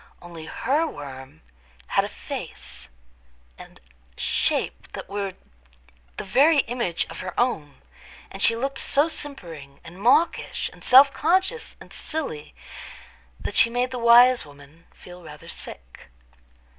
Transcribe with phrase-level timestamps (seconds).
[0.19, 1.43] Only her worm
[1.89, 2.87] had a face
[3.55, 3.79] and
[4.17, 5.33] shape the
[6.17, 7.75] very image of her own;
[8.31, 12.55] and she looked so simpering, and mawkish, and self conscious, and silly,
[13.39, 16.07] that she made the wise woman feel rather sick.